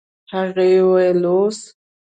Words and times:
هغې 0.33 0.69
وويل 0.87 1.21
اوس. 1.33 1.59